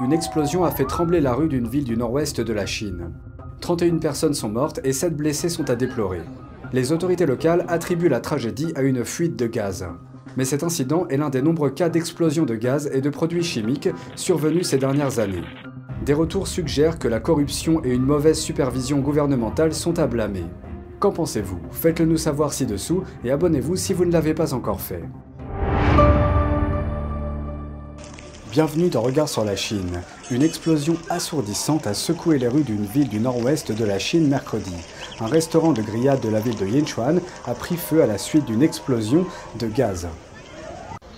Une 0.00 0.12
explosion 0.12 0.64
a 0.64 0.72
fait 0.72 0.86
trembler 0.86 1.20
la 1.20 1.34
rue 1.34 1.46
d'une 1.46 1.68
ville 1.68 1.84
du 1.84 1.96
nord-ouest 1.96 2.40
de 2.40 2.52
la 2.52 2.66
Chine. 2.66 3.12
31 3.60 3.98
personnes 3.98 4.34
sont 4.34 4.48
mortes 4.48 4.80
et 4.82 4.92
7 4.92 5.16
blessés 5.16 5.48
sont 5.48 5.70
à 5.70 5.76
déplorer. 5.76 6.22
Les 6.72 6.90
autorités 6.90 7.26
locales 7.26 7.64
attribuent 7.68 8.08
la 8.08 8.18
tragédie 8.18 8.72
à 8.74 8.82
une 8.82 9.04
fuite 9.04 9.36
de 9.36 9.46
gaz. 9.46 9.86
Mais 10.36 10.44
cet 10.44 10.64
incident 10.64 11.06
est 11.10 11.16
l'un 11.16 11.30
des 11.30 11.42
nombreux 11.42 11.70
cas 11.70 11.90
d'explosion 11.90 12.44
de 12.44 12.56
gaz 12.56 12.90
et 12.92 13.00
de 13.00 13.08
produits 13.08 13.44
chimiques 13.44 13.88
survenus 14.16 14.66
ces 14.66 14.78
dernières 14.78 15.20
années. 15.20 15.44
Des 16.04 16.14
retours 16.14 16.48
suggèrent 16.48 16.98
que 16.98 17.06
la 17.06 17.20
corruption 17.20 17.80
et 17.84 17.94
une 17.94 18.04
mauvaise 18.04 18.40
supervision 18.40 18.98
gouvernementale 18.98 19.72
sont 19.72 20.00
à 20.00 20.08
blâmer. 20.08 20.46
Qu'en 20.98 21.12
pensez-vous? 21.12 21.60
Faites-le 21.70 22.06
nous 22.06 22.16
savoir 22.16 22.52
ci-dessous 22.52 23.04
et 23.22 23.30
abonnez-vous 23.30 23.76
si 23.76 23.94
vous 23.94 24.04
ne 24.04 24.12
l'avez 24.12 24.34
pas 24.34 24.54
encore 24.54 24.80
fait. 24.80 25.04
Bienvenue 28.54 28.88
dans 28.88 29.02
Regard 29.02 29.28
sur 29.28 29.44
la 29.44 29.56
Chine. 29.56 30.00
Une 30.30 30.44
explosion 30.44 30.96
assourdissante 31.10 31.88
a 31.88 31.92
secoué 31.92 32.38
les 32.38 32.46
rues 32.46 32.62
d'une 32.62 32.84
ville 32.84 33.08
du 33.08 33.18
nord-ouest 33.18 33.72
de 33.72 33.84
la 33.84 33.98
Chine 33.98 34.28
mercredi. 34.28 34.76
Un 35.18 35.26
restaurant 35.26 35.72
de 35.72 35.82
grillade 35.82 36.20
de 36.20 36.28
la 36.28 36.38
ville 36.38 36.54
de 36.54 36.64
Yinchuan 36.64 37.20
a 37.46 37.54
pris 37.54 37.76
feu 37.76 38.00
à 38.00 38.06
la 38.06 38.16
suite 38.16 38.44
d'une 38.44 38.62
explosion 38.62 39.26
de 39.58 39.66
gaz. 39.66 40.06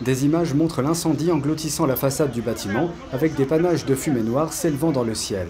Des 0.01 0.25
images 0.25 0.55
montrent 0.55 0.81
l'incendie 0.81 1.31
engloutissant 1.31 1.85
la 1.85 1.97
façade 1.97 2.33
du 2.33 2.41
bâtiment 2.41 2.89
avec 3.13 3.35
des 3.35 3.45
panaches 3.45 3.85
de 3.85 3.95
fumée 3.95 4.23
noire 4.23 4.55
s'élevant 4.55 4.91
dans 4.91 5.05
le 5.05 5.15
ciel. 5.15 5.49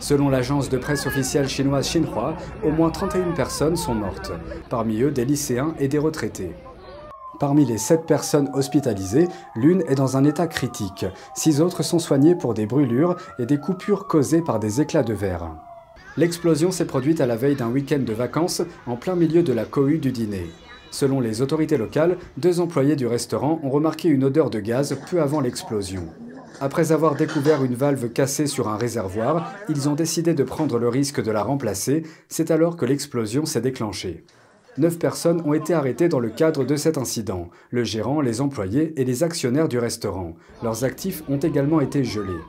Selon 0.00 0.28
l'agence 0.28 0.68
de 0.68 0.76
presse 0.76 1.06
officielle 1.06 1.48
chinoise 1.48 1.88
Xinhua, 1.88 2.36
au 2.62 2.70
moins 2.70 2.90
31 2.90 3.32
personnes 3.32 3.76
sont 3.76 3.94
mortes, 3.94 4.32
parmi 4.68 5.00
eux 5.00 5.10
des 5.10 5.24
lycéens 5.24 5.74
et 5.80 5.88
des 5.88 5.98
retraités. 5.98 6.52
Parmi 7.44 7.66
les 7.66 7.76
7 7.76 8.06
personnes 8.06 8.48
hospitalisées, 8.54 9.28
l'une 9.54 9.82
est 9.86 9.96
dans 9.96 10.16
un 10.16 10.24
état 10.24 10.46
critique. 10.46 11.04
Six 11.34 11.60
autres 11.60 11.82
sont 11.82 11.98
soignées 11.98 12.34
pour 12.34 12.54
des 12.54 12.64
brûlures 12.64 13.16
et 13.38 13.44
des 13.44 13.58
coupures 13.58 14.06
causées 14.06 14.40
par 14.40 14.58
des 14.58 14.80
éclats 14.80 15.02
de 15.02 15.12
verre. 15.12 15.50
L'explosion 16.16 16.70
s'est 16.70 16.86
produite 16.86 17.20
à 17.20 17.26
la 17.26 17.36
veille 17.36 17.54
d'un 17.54 17.68
week-end 17.68 17.98
de 17.98 18.14
vacances 18.14 18.62
en 18.86 18.96
plein 18.96 19.14
milieu 19.14 19.42
de 19.42 19.52
la 19.52 19.66
cohue 19.66 19.98
du 19.98 20.10
dîner. 20.10 20.46
Selon 20.90 21.20
les 21.20 21.42
autorités 21.42 21.76
locales, 21.76 22.16
deux 22.38 22.60
employés 22.60 22.96
du 22.96 23.06
restaurant 23.06 23.60
ont 23.62 23.68
remarqué 23.68 24.08
une 24.08 24.24
odeur 24.24 24.48
de 24.48 24.60
gaz 24.60 24.96
peu 25.10 25.20
avant 25.20 25.42
l'explosion. 25.42 26.04
Après 26.62 26.92
avoir 26.92 27.14
découvert 27.14 27.62
une 27.62 27.74
valve 27.74 28.08
cassée 28.08 28.46
sur 28.46 28.70
un 28.70 28.78
réservoir, 28.78 29.52
ils 29.68 29.86
ont 29.90 29.94
décidé 29.94 30.32
de 30.32 30.44
prendre 30.44 30.78
le 30.78 30.88
risque 30.88 31.22
de 31.22 31.30
la 31.30 31.42
remplacer. 31.42 32.04
C'est 32.30 32.50
alors 32.50 32.78
que 32.78 32.86
l'explosion 32.86 33.44
s'est 33.44 33.60
déclenchée. 33.60 34.24
Neuf 34.76 34.98
personnes 34.98 35.40
ont 35.44 35.54
été 35.54 35.72
arrêtées 35.72 36.08
dans 36.08 36.18
le 36.18 36.30
cadre 36.30 36.64
de 36.64 36.74
cet 36.74 36.98
incident, 36.98 37.48
le 37.70 37.84
gérant, 37.84 38.20
les 38.20 38.40
employés 38.40 38.92
et 39.00 39.04
les 39.04 39.22
actionnaires 39.22 39.68
du 39.68 39.78
restaurant. 39.78 40.34
Leurs 40.64 40.82
actifs 40.82 41.22
ont 41.28 41.38
également 41.38 41.80
été 41.80 42.02
gelés. 42.02 42.40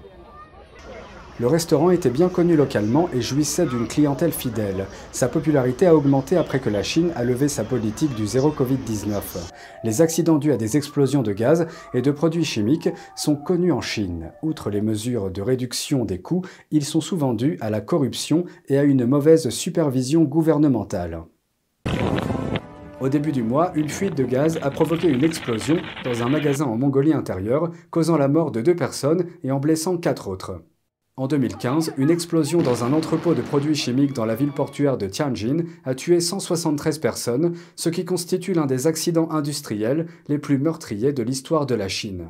Le 1.38 1.48
restaurant 1.48 1.92
était 1.92 2.09
bien 2.09 2.30
connu 2.30 2.56
localement 2.56 3.09
et 3.14 3.22
jouissait 3.22 3.66
d'une 3.66 3.88
clientèle 3.88 4.32
fidèle. 4.32 4.86
Sa 5.12 5.28
popularité 5.28 5.86
a 5.86 5.94
augmenté 5.94 6.38
après 6.38 6.62
que 6.62 6.70
la 6.70 6.82
Chine 6.82 7.12
a 7.16 7.26
levé 7.26 7.50
sa 7.50 7.66
politique 7.66 8.16
du 8.16 8.26
zéro 8.26 8.52
Covid-19. 8.52 9.20
Les 9.84 10.02
accidents 10.02 10.38
dus 10.38 10.54
à 10.54 10.58
des 10.58 10.78
explosions 10.78 11.23
de 11.23 11.34
gaz 11.34 11.67
et 11.94 12.02
de 12.02 12.12
produits 12.12 12.45
chimiques 12.45 12.89
sont 13.17 13.36
connus 13.36 13.73
en 13.73 13.82
Chine. 13.82 14.32
Outre 14.44 14.70
les 14.70 14.82
mesures 14.82 15.30
de 15.30 15.42
réduction 15.42 16.06
des 16.06 16.20
coûts, 16.20 16.44
ils 16.72 16.86
sont 16.86 17.02
souvent 17.02 17.34
dus 17.34 17.58
à 17.60 17.70
la 17.70 17.82
corruption 17.82 18.45
et 18.70 18.78
à 18.78 18.84
une 18.84 19.06
mauvaise 19.06 19.50
supervision 19.50 20.23
gouvernementale. 20.23 21.26
Au 23.06 23.09
début 23.09 23.31
du 23.31 23.44
mois, 23.44 23.72
une 23.75 23.88
fuite 23.88 24.17
de 24.17 24.23
gaz 24.23 24.58
a 24.64 24.72
provoqué 24.72 25.08
une 25.08 25.23
explosion 25.23 25.78
dans 26.03 26.23
un 26.23 26.28
magasin 26.28 26.66
en 26.66 26.75
Mongolie 26.75 27.14
intérieure, 27.14 27.70
causant 27.92 28.17
la 28.17 28.28
mort 28.28 28.50
de 28.50 28.61
deux 28.61 28.75
personnes 28.75 29.28
et 29.44 29.52
en 29.52 29.59
blessant 29.59 29.98
quatre 29.98 30.28
autres. 30.28 30.64
En 31.16 31.28
2015, 31.28 31.94
une 31.98 32.09
explosion 32.09 32.64
dans 32.64 32.83
un 32.83 32.94
entrepôt 32.94 33.36
de 33.36 33.44
produits 33.44 33.76
chimiques 33.76 34.14
dans 34.14 34.26
la 34.26 34.33
ville 34.33 34.52
portuaire 34.52 34.98
de 34.98 35.06
Tianjin 35.06 35.66
a 35.83 35.94
tué 35.94 36.20
173 36.20 36.98
personnes, 36.98 37.53
ce 37.76 37.89
qui 37.89 38.05
constitue 38.05 38.54
l'un 38.54 38.66
des 38.66 38.88
accidents 38.88 39.30
industriels 39.30 40.08
les 40.27 40.39
plus 40.39 40.58
meurtriers 40.58 41.14
de 41.14 41.22
l'histoire 41.22 41.67
de 41.67 41.76
la 41.76 41.87
Chine. 41.87 42.30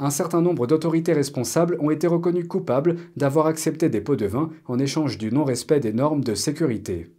Un 0.00 0.10
certain 0.10 0.42
nombre 0.42 0.66
d'autorités 0.66 1.14
responsables 1.14 1.78
ont 1.80 1.90
été 1.90 2.06
reconnues 2.06 2.46
coupables 2.46 2.96
d'avoir 3.16 3.46
accepté 3.46 3.88
des 3.88 4.02
pots 4.02 4.16
de 4.16 4.26
vin 4.26 4.50
en 4.66 4.78
échange 4.78 5.16
du 5.16 5.32
non-respect 5.32 5.80
des 5.80 5.94
normes 5.94 6.22
de 6.22 6.34
sécurité. 6.34 7.10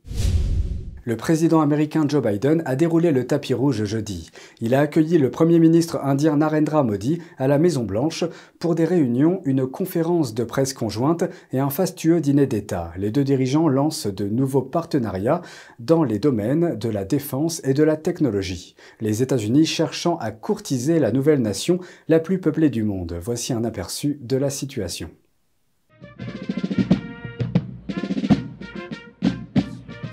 Le 1.07 1.15
président 1.15 1.61
américain 1.61 2.05
Joe 2.07 2.23
Biden 2.23 2.63
a 2.65 2.75
déroulé 2.75 3.11
le 3.11 3.27
tapis 3.27 3.53
rouge 3.53 3.83
jeudi. 3.83 4.31
Il 4.59 4.73
a 4.73 4.79
accueilli 4.79 5.19
le 5.19 5.29
Premier 5.29 5.59
ministre 5.59 5.99
indien 6.03 6.37
Narendra 6.37 6.81
Modi 6.81 7.21
à 7.37 7.47
la 7.47 7.59
Maison-Blanche 7.59 8.23
pour 8.57 8.73
des 8.73 8.85
réunions, 8.85 9.39
une 9.45 9.67
conférence 9.67 10.33
de 10.33 10.43
presse 10.43 10.73
conjointe 10.73 11.23
et 11.51 11.59
un 11.59 11.69
fastueux 11.69 12.21
dîner 12.21 12.47
d'État. 12.47 12.91
Les 12.97 13.11
deux 13.11 13.23
dirigeants 13.23 13.67
lancent 13.67 14.07
de 14.07 14.27
nouveaux 14.27 14.63
partenariats 14.63 15.43
dans 15.77 16.03
les 16.03 16.17
domaines 16.17 16.75
de 16.75 16.89
la 16.89 17.05
défense 17.05 17.61
et 17.63 17.75
de 17.75 17.83
la 17.83 17.97
technologie. 17.97 18.75
Les 18.99 19.21
États-Unis 19.21 19.67
cherchant 19.67 20.17
à 20.17 20.31
courtiser 20.31 20.97
la 20.97 21.11
nouvelle 21.11 21.43
nation 21.43 21.79
la 22.07 22.19
plus 22.19 22.39
peuplée 22.39 22.71
du 22.71 22.81
monde. 22.81 23.15
Voici 23.21 23.53
un 23.53 23.63
aperçu 23.63 24.17
de 24.23 24.37
la 24.37 24.49
situation. 24.49 25.11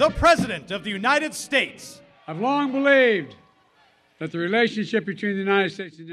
The 0.03 0.13
President 0.15 0.73
of 0.73 0.83
the 0.83 0.89
United 0.89 1.33
States. 1.33 2.03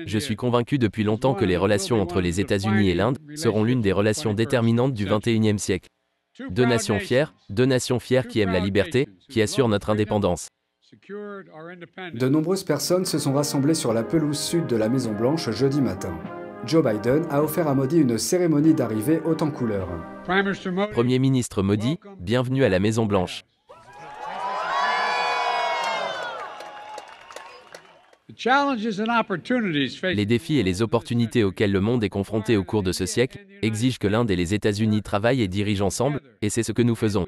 Je 0.06 0.20
suis 0.20 0.36
convaincu 0.36 0.78
depuis 0.78 1.04
longtemps 1.04 1.34
que 1.34 1.46
les 1.46 1.58
relations 1.58 2.00
entre 2.00 2.22
les 2.22 2.40
États-Unis 2.40 2.90
et 2.90 2.94
l'Inde 2.94 3.18
seront 3.36 3.64
l'une 3.64 3.82
des 3.82 3.92
relations 3.92 4.34
déterminantes 4.34 4.94
du 4.94 5.06
XXIe 5.06 5.58
siècle. 5.58 5.90
Deux 6.52 6.66
nations 6.66 7.00
fières, 7.00 7.34
deux 7.50 7.66
nations 7.66 8.00
fières 8.00 8.28
qui 8.28 8.40
aiment 8.42 8.52
la 8.52 8.60
liberté, 8.60 9.08
qui 9.28 9.42
assurent 9.42 9.68
notre 9.68 9.90
indépendance. 9.90 10.50
De 11.10 12.30
nombreuses 12.30 12.64
personnes 12.64 13.06
se 13.06 13.18
sont 13.18 13.34
rassemblées 13.34 13.74
sur 13.74 13.94
la 13.94 14.04
pelouse 14.04 14.40
sud 14.40 14.68
de 14.68 14.76
la 14.76 14.90
Maison-Blanche 14.90 15.50
jeudi 15.52 15.82
matin. 15.82 16.16
Joe 16.66 16.84
Biden 16.84 17.26
a 17.30 17.42
offert 17.42 17.68
à 17.68 17.74
Modi 17.74 18.00
une 18.00 18.18
cérémonie 18.18 18.74
d'arrivée 18.74 19.20
haute 19.26 19.42
en 19.42 19.50
couleur. 19.50 19.88
Premier 20.92 21.20
ministre 21.20 21.64
Modi, 21.64 22.00
bienvenue 22.20 22.64
à 22.64 22.70
la 22.70 22.80
Maison-Blanche. 22.80 23.46
Les 28.46 30.26
défis 30.26 30.58
et 30.60 30.64
les 30.64 30.82
opportunités 30.82 31.44
auxquels 31.44 31.74
le 31.74 31.82
monde 31.82 32.04
est 32.06 32.10
confronté 32.10 32.56
au 32.56 32.64
cours 32.64 32.84
de 32.84 32.94
ce 32.94 33.06
siècle 33.06 33.46
exigent 33.62 33.98
que 34.00 34.08
l'Inde 34.08 34.32
et 34.32 34.38
les 34.38 34.54
États-Unis 34.54 35.02
travaillent 35.02 35.42
et 35.42 35.50
dirigent 35.50 35.86
ensemble, 35.86 36.22
et 36.42 36.50
c'est 36.50 36.64
ce 36.64 36.72
que 36.72 36.82
nous 36.82 36.96
faisons. 36.96 37.26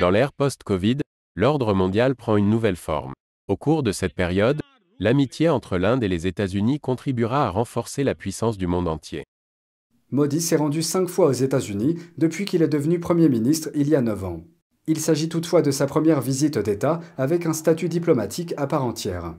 Dans 0.00 0.10
l'ère 0.10 0.32
post-Covid, 0.32 0.98
l'ordre 1.34 1.74
mondial 1.74 2.14
prend 2.14 2.36
une 2.36 2.48
nouvelle 2.48 2.76
forme. 2.76 3.12
Au 3.48 3.56
cours 3.56 3.82
de 3.82 3.90
cette 3.90 4.14
période, 4.14 4.60
l'amitié 5.00 5.48
entre 5.48 5.76
l'Inde 5.76 6.04
et 6.04 6.08
les 6.08 6.28
États-Unis 6.28 6.78
contribuera 6.78 7.46
à 7.46 7.50
renforcer 7.50 8.04
la 8.04 8.14
puissance 8.14 8.56
du 8.56 8.68
monde 8.68 8.86
entier. 8.86 9.24
Modi 10.12 10.40
s'est 10.40 10.56
rendu 10.56 10.82
cinq 10.82 11.08
fois 11.08 11.26
aux 11.26 11.32
États-Unis 11.32 11.96
depuis 12.18 12.44
qu'il 12.44 12.62
est 12.62 12.68
devenu 12.68 13.00
Premier 13.00 13.28
ministre 13.28 13.70
il 13.74 13.88
y 13.88 13.96
a 13.96 14.00
neuf 14.00 14.22
ans. 14.24 14.44
Il 14.86 14.98
s'agit 14.98 15.28
toutefois 15.28 15.62
de 15.62 15.70
sa 15.70 15.86
première 15.86 16.20
visite 16.20 16.58
d'État 16.58 17.00
avec 17.18 17.46
un 17.46 17.52
statut 17.52 17.88
diplomatique 17.88 18.54
à 18.56 18.66
part 18.66 18.84
entière. 18.84 19.34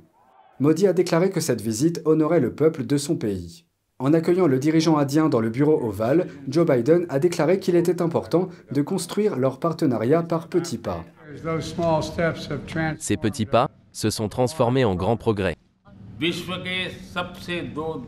Modi 0.60 0.88
a 0.88 0.94
déclaré 0.94 1.30
que 1.30 1.40
cette 1.40 1.62
visite 1.62 2.02
honorait 2.06 2.40
le 2.40 2.54
peuple 2.54 2.86
de 2.86 2.98
son 2.98 3.16
pays. 3.16 3.66
En 3.98 4.14
accueillant 4.14 4.48
le 4.48 4.60
dirigeant 4.60 4.98
indien 4.98 5.30
dans 5.30 5.40
le 5.40 5.50
bureau 5.50 5.80
ovale, 5.88 6.28
Joe 6.48 6.66
Biden 6.66 7.06
a 7.10 7.20
déclaré 7.20 7.60
qu'il 7.60 7.76
était 7.76 8.02
important 8.02 8.50
de 8.72 8.82
construire 8.82 9.38
leur 9.38 9.60
partenariat 9.60 10.24
par 10.24 10.48
petits 10.48 10.78
pas. 10.78 11.04
Ces 12.98 13.18
petits 13.18 13.46
pas 13.46 13.70
se 13.92 14.10
sont 14.10 14.30
transformés 14.30 14.86
en 14.86 14.96
grands 14.96 15.18
progrès. 15.18 15.56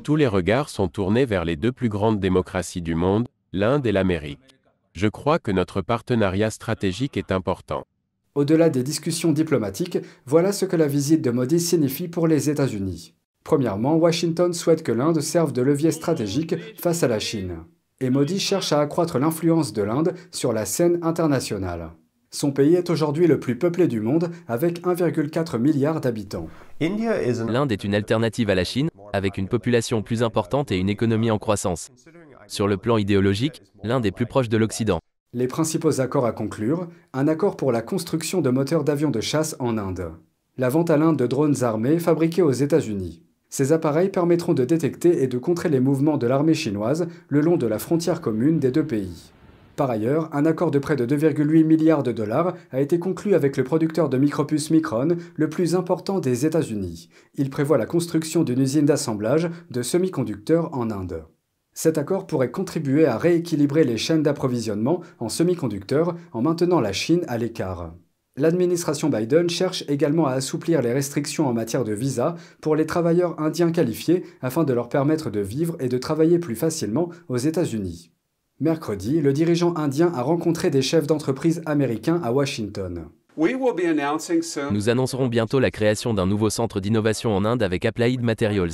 Tous 0.03 0.15
les 0.15 0.27
regards 0.27 0.69
sont 0.69 0.88
tournés 0.88 1.25
vers 1.25 1.45
les 1.45 1.55
deux 1.55 1.71
plus 1.71 1.89
grandes 1.89 2.19
démocraties 2.19 2.81
du 2.81 2.95
monde, 2.95 3.27
l'Inde 3.51 3.86
et 3.86 3.91
l'Amérique. 3.91 4.52
Je 4.95 5.07
crois 5.07 5.40
que 5.40 5.51
notre 5.51 5.81
partenariat 5.81 6.51
stratégique 6.51 7.18
est 7.18 7.31
important. 7.31 7.84
Au-delà 8.36 8.69
des 8.69 8.84
discussions 8.84 9.31
diplomatiques, 9.31 9.98
voilà 10.28 10.51
ce 10.51 10.66
que 10.66 10.75
la 10.75 10.88
visite 10.88 11.24
de 11.24 11.31
Modi 11.31 11.60
signifie 11.60 12.07
pour 12.07 12.28
les 12.28 12.51
États-Unis. 12.51 13.16
Premièrement, 13.44 13.95
Washington 13.95 14.54
souhaite 14.54 14.84
que 14.84 14.92
l'Inde 14.92 15.19
serve 15.19 15.51
de 15.51 15.63
levier 15.63 15.90
stratégique 15.90 16.56
face 16.78 17.01
à 17.01 17.07
la 17.07 17.18
Chine. 17.18 17.63
Et 18.01 18.12
Modi 18.12 18.40
cherche 18.40 18.72
à 18.72 18.81
accroître 18.81 19.18
l'influence 19.18 19.74
de 19.74 19.81
l'Inde 19.81 20.13
sur 20.31 20.54
la 20.54 20.66
scène 20.66 21.00
internationale. 21.01 21.89
Son 22.30 22.51
pays 22.51 22.75
est 22.75 22.92
aujourd'hui 22.92 23.25
le 23.25 23.39
plus 23.39 23.57
peuplé 23.57 23.88
du 23.88 24.00
monde 24.00 24.30
avec 24.48 24.84
1,4 24.84 25.57
milliard 25.57 26.01
d'habitants. 26.01 26.50
L'Inde 26.80 27.72
est 27.72 27.84
une 27.84 27.96
alternative 27.96 28.50
à 28.51 28.56
la 28.56 28.63
Chine, 28.63 28.89
avec 29.12 29.38
une 29.38 29.48
population 29.48 30.04
plus 30.04 30.22
importante 30.22 30.72
et 30.72 30.78
une 30.78 30.89
économie 30.89 31.31
en 31.31 31.39
croissance. 31.39 31.92
Sur 32.53 32.67
le 32.67 32.77
plan 32.77 32.97
idéologique, 32.97 33.63
l'Inde 33.83 34.05
est 34.05 34.11
plus 34.11 34.27
proche 34.27 34.47
de 34.47 34.57
l'Occident. 34.57 35.00
Les 35.33 35.47
principaux 35.47 36.01
accords 36.01 36.27
à 36.27 36.33
conclure, 36.33 36.88
un 37.11 37.27
accord 37.27 37.57
pour 37.57 37.71
la 37.71 37.81
construction 37.81 38.41
de 38.41 38.51
moteurs 38.51 38.83
d'avions 38.83 39.09
de 39.09 39.21
chasse 39.21 39.55
en 39.57 39.79
Inde. 39.79 40.11
La 40.59 40.69
vente 40.69 40.91
à 40.91 40.97
l'Inde 40.97 41.17
de 41.17 41.25
drones 41.25 41.63
armés 41.63 41.97
fabriqués 41.97 42.44
aux 42.44 42.51
États-Unis. 42.51 43.23
Ces 43.50 43.71
appareils 43.71 44.09
permettront 44.09 44.53
de 44.53 44.65
détecter 44.65 45.23
et 45.23 45.27
de 45.27 45.39
contrer 45.39 45.67
les 45.67 45.79
mouvements 45.79 46.17
de 46.17 46.27
l'armée 46.27 46.53
chinoise 46.53 47.07
le 47.27 47.41
long 47.41 47.57
de 47.57 47.65
la 47.65 47.79
frontière 47.79 48.21
commune 48.21 48.59
des 48.59 48.69
deux 48.69 48.85
pays. 48.85 49.31
Par 49.75 49.89
ailleurs, 49.89 50.29
un 50.31 50.45
accord 50.45 50.69
de 50.69 50.77
près 50.77 50.95
de 50.95 51.07
2,8 51.07 51.63
milliards 51.63 52.03
de 52.03 52.11
dollars 52.11 52.53
a 52.69 52.81
été 52.81 53.00
conclu 53.00 53.33
avec 53.33 53.57
le 53.57 53.63
producteur 53.63 54.09
de 54.09 54.19
micropuces 54.19 54.69
Micron, 54.69 55.17
le 55.38 55.50
plus 55.50 55.73
important 55.73 56.19
des 56.19 56.45
États-Unis. 56.45 57.09
Il 57.33 57.50
prévoit 57.50 57.79
la 57.79 57.88
construction 57.88 58.44
d'une 58.44 58.61
usine 58.61 58.85
d'assemblage 58.85 59.50
de 59.71 59.81
semi-conducteurs 59.81 60.71
en 60.77 60.91
Inde. 60.91 61.23
Cet 61.74 61.98
accord 61.98 62.28
pourrait 62.28 62.52
contribuer 62.52 63.06
à 63.06 63.18
rééquilibrer 63.18 63.84
les 63.84 63.98
chaînes 63.98 64.24
d'approvisionnement 64.24 65.02
en 65.20 65.30
semi-conducteurs 65.30 66.16
en 66.31 66.42
maintenant 66.42 66.80
la 66.80 66.94
Chine 66.94 67.24
à 67.28 67.38
l'écart. 67.38 67.94
L'administration 68.36 69.10
Biden 69.10 69.48
cherche 69.48 69.84
également 69.88 70.25
à 70.25 70.31
assouplir 70.34 70.81
les 70.81 70.92
restrictions 70.92 71.48
en 71.48 71.54
matière 71.54 71.84
de 71.84 71.94
visa 71.94 72.36
pour 72.62 72.75
les 72.75 72.88
travailleurs 72.88 73.40
indiens 73.40 73.72
qualifiés 73.72 74.24
afin 74.42 74.64
de 74.64 74.74
leur 74.74 74.90
permettre 74.90 75.30
de 75.30 75.40
vivre 75.40 75.75
et 75.80 75.88
de 75.88 75.98
travailler 76.00 76.40
plus 76.40 76.56
facilement 76.56 77.10
aux 77.28 77.38
États-Unis. 77.38 78.12
Mercredi, 78.60 79.22
le 79.22 79.34
dirigeant 79.34 79.75
indien 79.75 80.12
a 80.16 80.24
rencontré 80.24 80.72
des 80.72 80.81
chefs 80.81 81.06
d'entreprise 81.06 81.62
américains 81.66 82.22
à 82.24 82.31
Washington. 82.31 83.06
Nous 84.72 84.90
annoncerons 84.90 85.28
bientôt 85.28 85.60
la 85.60 85.72
création 85.72 86.14
d'un 86.14 86.28
nouveau 86.28 86.50
centre 86.50 86.80
d'innovation 86.80 87.36
en 87.36 87.46
Inde 87.46 87.64
avec 87.64 87.86
Applied 87.86 88.22
Materials. 88.22 88.74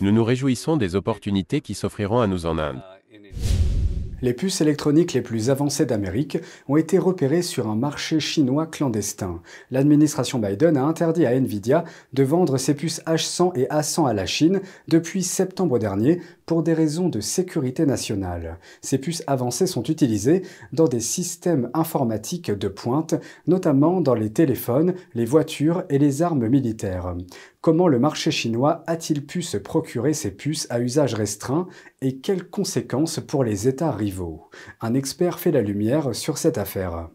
Nous 0.00 0.12
nous 0.12 0.24
réjouissons 0.24 0.76
des 0.76 0.96
opportunités 0.96 1.60
qui 1.60 1.74
s'offriront 1.74 2.20
à 2.20 2.26
nous 2.26 2.46
en 2.46 2.58
Inde. 2.58 2.82
Les 4.22 4.34
puces 4.34 4.60
électroniques 4.60 5.14
les 5.14 5.22
plus 5.22 5.48
avancées 5.48 5.86
d'Amérique 5.86 6.38
ont 6.68 6.76
été 6.76 6.98
repérées 6.98 7.40
sur 7.40 7.68
un 7.68 7.74
marché 7.74 8.20
chinois 8.20 8.66
clandestin. 8.66 9.40
L'administration 9.70 10.38
Biden 10.38 10.76
a 10.76 10.84
interdit 10.84 11.24
à 11.24 11.34
Nvidia 11.34 11.84
de 12.12 12.22
vendre 12.22 12.58
ses 12.58 12.74
puces 12.74 13.00
H100 13.06 13.58
et 13.58 13.64
A100 13.68 14.08
à 14.08 14.12
la 14.12 14.26
Chine 14.26 14.60
depuis 14.88 15.22
septembre 15.22 15.78
dernier 15.78 16.20
pour 16.44 16.62
des 16.62 16.74
raisons 16.74 17.08
de 17.08 17.20
sécurité 17.20 17.86
nationale. 17.86 18.58
Ces 18.82 18.98
puces 18.98 19.22
avancées 19.26 19.66
sont 19.66 19.84
utilisées 19.84 20.42
dans 20.74 20.88
des 20.88 21.00
systèmes 21.00 21.70
informatiques 21.72 22.50
de 22.50 22.68
pointe, 22.68 23.14
notamment 23.46 24.02
dans 24.02 24.14
les 24.14 24.30
téléphones, 24.30 24.94
les 25.14 25.24
voitures 25.24 25.84
et 25.88 25.98
les 25.98 26.20
armes 26.20 26.48
militaires. 26.48 27.14
Comment 27.62 27.88
le 27.88 27.98
marché 27.98 28.30
chinois 28.30 28.82
a-t-il 28.86 29.24
pu 29.24 29.42
se 29.42 29.58
procurer 29.58 30.12
ces 30.12 30.30
puces 30.30 30.66
à 30.70 30.80
usage 30.80 31.14
restreint 31.14 31.68
et 32.00 32.16
quelles 32.16 32.48
conséquences 32.48 33.20
pour 33.20 33.44
les 33.44 33.68
États 33.68 33.92
rivaux 33.92 34.09
Un 34.80 34.94
expert 34.94 35.38
fait 35.38 35.50
la 35.50 35.62
lumière 35.62 36.14
sur 36.14 36.38
cette 36.38 36.58
affaire. 36.58 37.08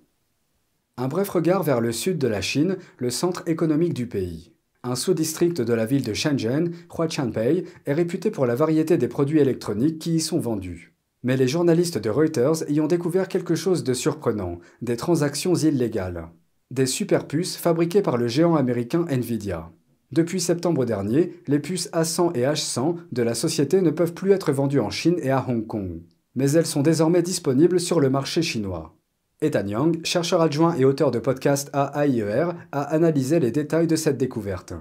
Un 0.97 1.07
bref 1.07 1.29
regard 1.29 1.63
vers 1.63 1.81
le 1.81 1.91
sud 1.91 2.17
de 2.17 2.27
la 2.27 2.41
Chine, 2.41 2.77
le 2.97 3.09
centre 3.09 3.43
économique 3.47 3.93
du 3.93 4.07
pays. 4.07 4.53
Un 4.83 4.95
sous-district 4.95 5.61
de 5.61 5.73
la 5.73 5.85
ville 5.85 6.03
de 6.03 6.13
Shenzhen, 6.13 6.71
Huachanpei, 6.95 7.65
est 7.85 7.93
réputé 7.93 8.31
pour 8.31 8.45
la 8.45 8.55
variété 8.55 8.97
des 8.97 9.07
produits 9.07 9.39
électroniques 9.39 9.99
qui 9.99 10.15
y 10.15 10.19
sont 10.21 10.39
vendus. 10.39 10.95
Mais 11.23 11.37
les 11.37 11.47
journalistes 11.47 11.97
de 11.97 12.09
Reuters 12.09 12.69
y 12.69 12.79
ont 12.79 12.87
découvert 12.87 13.27
quelque 13.27 13.55
chose 13.55 13.83
de 13.83 13.93
surprenant, 13.93 14.59
des 14.81 14.95
transactions 14.95 15.55
illégales. 15.55 16.29
Des 16.71 16.85
superpuces 16.85 17.57
fabriquées 17.57 18.03
par 18.03 18.17
le 18.17 18.27
géant 18.27 18.55
américain 18.55 19.05
Nvidia. 19.09 19.71
Depuis 20.11 20.39
septembre 20.39 20.85
dernier, 20.85 21.33
les 21.47 21.59
puces 21.59 21.89
A100 21.91 22.37
et 22.37 22.43
H100 22.43 22.97
de 23.11 23.23
la 23.23 23.33
société 23.33 23.81
ne 23.81 23.89
peuvent 23.89 24.13
plus 24.13 24.31
être 24.31 24.53
vendues 24.53 24.79
en 24.79 24.91
Chine 24.91 25.17
et 25.21 25.31
à 25.31 25.43
Hong 25.49 25.65
Kong. 25.65 26.03
Mais 26.35 26.51
elles 26.51 26.65
sont 26.65 26.81
désormais 26.81 27.21
disponibles 27.21 27.79
sur 27.79 27.99
le 27.99 28.09
marché 28.09 28.41
chinois. 28.41 28.93
Ethan 29.41 29.67
Young, 29.67 29.99
chercheur 30.05 30.41
adjoint 30.41 30.75
et 30.75 30.85
auteur 30.85 31.11
de 31.11 31.19
podcast 31.19 31.69
à 31.73 32.05
AIER, 32.05 32.47
a 32.71 32.81
analysé 32.81 33.39
les 33.39 33.51
détails 33.51 33.87
de 33.87 33.95
cette 33.95 34.17
découverte. 34.17 34.73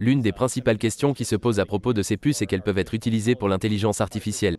L'une 0.00 0.20
des 0.20 0.32
principales 0.32 0.78
questions 0.78 1.12
qui 1.12 1.24
se 1.24 1.36
posent 1.36 1.58
à 1.58 1.66
propos 1.66 1.92
de 1.92 2.02
ces 2.02 2.16
puces 2.16 2.42
est 2.42 2.46
qu'elles 2.46 2.62
peuvent 2.62 2.78
être 2.78 2.94
utilisées 2.94 3.34
pour 3.34 3.48
l'intelligence 3.48 4.00
artificielle. 4.00 4.58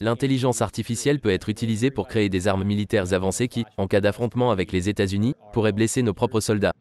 L'intelligence 0.00 0.62
artificielle 0.62 1.20
peut 1.20 1.30
être 1.30 1.48
utilisée 1.48 1.90
pour 1.90 2.06
créer 2.06 2.28
des 2.28 2.46
armes 2.46 2.64
militaires 2.64 3.12
avancées 3.14 3.48
qui, 3.48 3.64
en 3.78 3.86
cas 3.86 4.00
d'affrontement 4.00 4.50
avec 4.50 4.70
les 4.72 4.88
États-Unis, 4.88 5.34
pourraient 5.52 5.72
blesser 5.72 6.02
nos 6.02 6.14
propres 6.14 6.40
soldats. 6.40 6.74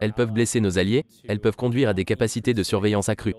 Elles 0.00 0.12
peuvent 0.12 0.32
blesser 0.32 0.60
nos 0.60 0.78
alliés, 0.78 1.04
elles 1.28 1.40
peuvent 1.40 1.56
conduire 1.56 1.88
à 1.88 1.94
des 1.94 2.04
capacités 2.04 2.54
de 2.54 2.62
surveillance 2.62 3.08
accrues. 3.08 3.34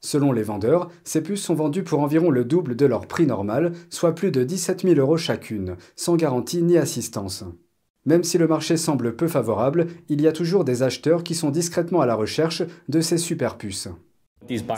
Selon 0.00 0.32
les 0.32 0.42
vendeurs, 0.42 0.88
ces 1.04 1.22
puces 1.22 1.42
sont 1.42 1.54
vendues 1.54 1.84
pour 1.84 2.00
environ 2.00 2.30
le 2.30 2.44
double 2.44 2.74
de 2.74 2.86
leur 2.86 3.06
prix 3.06 3.26
normal, 3.26 3.72
soit 3.90 4.14
plus 4.14 4.30
de 4.30 4.44
17 4.44 4.82
000 4.82 4.94
euros 4.94 5.18
chacune, 5.18 5.76
sans 5.94 6.16
garantie 6.16 6.62
ni 6.62 6.78
assistance. 6.78 7.44
Même 8.06 8.24
si 8.24 8.38
le 8.38 8.48
marché 8.48 8.78
semble 8.78 9.14
peu 9.14 9.28
favorable, 9.28 9.88
il 10.08 10.22
y 10.22 10.26
a 10.26 10.32
toujours 10.32 10.64
des 10.64 10.82
acheteurs 10.82 11.22
qui 11.22 11.34
sont 11.34 11.50
discrètement 11.50 12.00
à 12.00 12.06
la 12.06 12.14
recherche 12.14 12.62
de 12.88 13.00
ces 13.02 13.18
super 13.18 13.58
puces. 13.58 13.88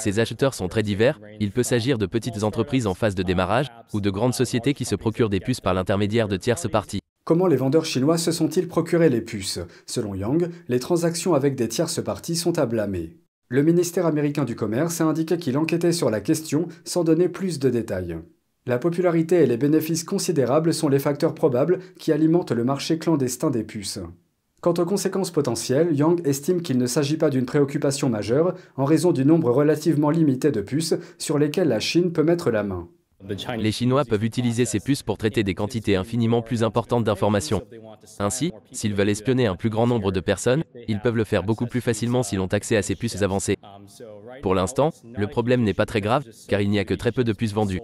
Ces 0.01 0.19
acheteurs 0.19 0.55
sont 0.55 0.67
très 0.67 0.83
divers, 0.83 1.21
il 1.39 1.53
peut 1.53 1.63
s'agir 1.63 1.99
de 1.99 2.07
petites 2.07 2.43
entreprises 2.43 2.89
en 2.89 2.95
phase 2.95 3.15
de 3.15 3.23
démarrage 3.23 3.69
ou 3.93 4.01
de 4.01 4.11
grandes 4.11 4.35
sociétés 4.35 4.75
qui 4.75 4.85
se 4.85 4.97
procurent 4.97 5.31
des 5.31 5.39
puces 5.39 5.61
par 5.61 5.73
l'intermédiaire 5.73 6.27
de 6.27 6.37
tierces 6.37 6.69
parties. 6.69 6.99
Comment 7.25 7.47
les 7.47 7.55
vendeurs 7.55 7.85
chinois 7.85 8.19
se 8.19 8.33
sont-ils 8.33 8.67
procurés 8.67 9.09
les 9.09 9.21
puces? 9.21 9.61
Selon 9.87 10.17
Yang, 10.17 10.51
les 10.67 10.81
transactions 10.81 11.35
avec 11.35 11.55
des 11.55 11.69
tierces 11.69 12.03
parties 12.03 12.35
sont 12.35 12.59
à 12.59 12.67
blâmer. 12.67 13.22
Le 13.53 13.63
ministère 13.63 14.07
américain 14.07 14.47
du 14.47 14.57
Commerce 14.57 15.03
a 15.03 15.05
indiqué 15.05 15.37
qu'il 15.37 15.59
enquêtait 15.59 15.93
sur 15.93 16.09
la 16.09 16.23
question 16.23 16.69
sans 16.87 17.05
donner 17.05 17.29
plus 17.29 17.59
de 17.59 17.69
détails. 17.69 18.17
La 18.65 18.79
popularité 18.79 19.43
et 19.43 19.47
les 19.47 19.59
bénéfices 19.59 20.05
considérables 20.05 20.73
sont 20.73 20.89
les 20.89 20.99
facteurs 20.99 21.35
probables 21.35 21.79
qui 21.99 22.13
alimentent 22.13 22.53
le 22.53 22.65
marché 22.65 22.97
clandestin 22.97 23.51
des 23.51 23.63
puces. 23.63 23.99
Quant 24.63 24.73
aux 24.73 24.87
conséquences 24.87 25.31
potentielles, 25.31 25.95
Yang 25.95 26.27
estime 26.27 26.63
qu'il 26.63 26.79
ne 26.79 26.87
s'agit 26.87 27.19
pas 27.19 27.29
d'une 27.29 27.45
préoccupation 27.45 28.09
majeure 28.09 28.55
en 28.79 28.87
raison 28.87 29.13
du 29.13 29.27
nombre 29.27 29.51
relativement 29.51 30.09
limité 30.09 30.51
de 30.51 30.63
puces 30.63 30.95
sur 31.19 31.39
lesquelles 31.39 31.69
la 31.69 31.79
Chine 31.79 32.11
peut 32.11 32.23
mettre 32.23 32.51
la 32.51 32.63
main. 32.63 32.89
Les 33.57 33.73
Chinois 33.73 34.05
peuvent 34.05 34.25
utiliser 34.25 34.65
ces 34.65 34.81
puces 34.81 35.03
pour 35.03 35.19
traiter 35.19 35.43
des 35.45 35.55
quantités 35.55 35.97
infiniment 35.97 36.43
plus 36.43 36.63
importantes 36.63 37.05
d'informations. 37.05 37.63
Ainsi, 38.19 38.53
s'ils 38.73 38.95
veulent 38.95 39.09
espionner 39.09 39.47
un 39.47 39.57
plus 39.57 39.71
grand 39.71 39.87
nombre 39.87 40.13
de 40.13 40.21
personnes, 40.21 40.65
ils 40.89 41.01
peuvent 41.01 41.17
le 41.17 41.25
faire 41.25 41.43
beaucoup 41.43 41.67
plus 41.67 41.81
facilement 41.81 42.23
s'ils 42.23 42.41
ont 42.41 42.47
accès 42.47 42.77
à 42.77 42.83
ces 42.83 42.97
puces 42.97 43.23
avancées. 43.23 43.59
Pour 44.43 44.55
l'instant, 44.55 44.91
le 45.05 45.27
problème 45.27 45.63
n'est 45.63 45.75
pas 45.75 45.87
très 45.87 46.01
grave, 46.01 46.25
car 46.49 46.61
il 46.61 46.71
n'y 46.71 46.79
a 46.79 46.85
que 46.85 46.95
très 46.95 47.13
peu 47.13 47.25
de 47.25 47.33
puces 47.33 47.55
vendues. 47.55 47.81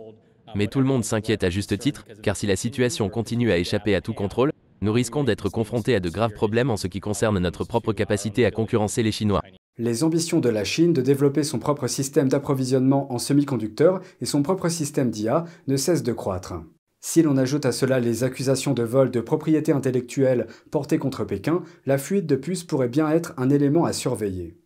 Mais 0.54 0.66
tout 0.66 0.80
le 0.80 0.86
monde 0.86 1.04
s'inquiète 1.04 1.44
à 1.44 1.50
juste 1.50 1.78
titre, 1.78 2.04
car 2.22 2.36
si 2.36 2.46
la 2.46 2.56
situation 2.56 3.08
continue 3.08 3.52
à 3.52 3.58
échapper 3.58 3.94
à 3.94 4.00
tout 4.00 4.14
contrôle, 4.14 4.52
nous 4.80 4.92
risquons 4.92 5.24
d'être 5.24 5.48
confrontés 5.48 5.94
à 5.94 6.00
de 6.00 6.08
graves 6.08 6.32
problèmes 6.32 6.70
en 6.70 6.76
ce 6.76 6.86
qui 6.86 7.00
concerne 7.00 7.38
notre 7.38 7.64
propre 7.64 7.92
capacité 7.92 8.46
à 8.46 8.50
concurrencer 8.50 9.02
les 9.02 9.12
Chinois. 9.12 9.42
Les 9.80 10.02
ambitions 10.02 10.40
de 10.40 10.48
la 10.48 10.64
Chine 10.64 10.92
de 10.92 11.00
développer 11.00 11.44
son 11.44 11.60
propre 11.60 11.86
système 11.86 12.28
d'approvisionnement 12.28 13.12
en 13.12 13.18
semi-conducteurs 13.18 14.00
et 14.20 14.26
son 14.26 14.42
propre 14.42 14.68
système 14.68 15.10
d'IA 15.10 15.44
ne 15.68 15.76
cessent 15.76 16.02
de 16.02 16.12
croître. 16.12 16.54
Si 17.00 17.22
l'on 17.22 17.36
ajoute 17.36 17.64
à 17.64 17.70
cela 17.70 18.00
les 18.00 18.24
accusations 18.24 18.74
de 18.74 18.82
vol 18.82 19.12
de 19.12 19.20
propriété 19.20 19.70
intellectuelle 19.70 20.48
portées 20.72 20.98
contre 20.98 21.22
Pékin, 21.22 21.62
la 21.86 21.96
fuite 21.96 22.26
de 22.26 22.34
puces 22.34 22.64
pourrait 22.64 22.88
bien 22.88 23.08
être 23.08 23.34
un 23.36 23.50
élément 23.50 23.84
à 23.84 23.92
surveiller. 23.92 24.56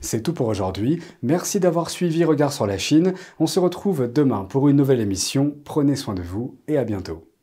C'est 0.00 0.22
tout 0.22 0.32
pour 0.32 0.48
aujourd'hui. 0.48 1.02
Merci 1.22 1.60
d'avoir 1.60 1.90
suivi 1.90 2.24
Regard 2.24 2.54
sur 2.54 2.66
la 2.66 2.78
Chine. 2.78 3.12
On 3.38 3.46
se 3.46 3.60
retrouve 3.60 4.10
demain 4.10 4.44
pour 4.44 4.70
une 4.70 4.76
nouvelle 4.76 5.00
émission. 5.00 5.54
Prenez 5.64 5.94
soin 5.94 6.14
de 6.14 6.22
vous 6.22 6.58
et 6.68 6.78
à 6.78 6.84
bientôt. 6.84 7.35